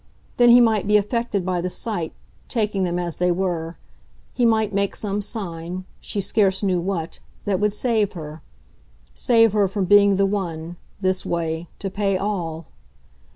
Then 0.37 0.49
he 0.49 0.59
might 0.59 0.87
be 0.87 0.97
affected 0.97 1.45
by 1.45 1.61
the 1.61 1.69
sight, 1.69 2.11
taking 2.47 2.85
them 2.85 2.97
as 2.97 3.17
they 3.17 3.29
were; 3.31 3.77
he 4.33 4.47
might 4.47 4.73
make 4.73 4.95
some 4.95 5.21
sign 5.21 5.85
she 5.99 6.19
scarce 6.19 6.63
knew 6.63 6.79
what 6.81 7.19
that 7.45 7.59
would 7.59 7.75
save 7.75 8.13
her; 8.13 8.41
save 9.13 9.51
her 9.53 9.67
from 9.67 9.85
being 9.85 10.15
the 10.15 10.25
one, 10.25 10.77
this 11.01 11.23
way, 11.23 11.67
to 11.77 11.91
pay 11.91 12.17
all. 12.17 12.65